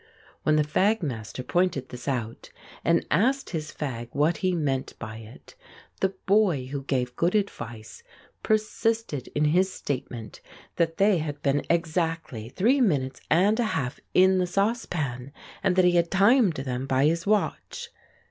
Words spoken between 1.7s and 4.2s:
this out and asked his fag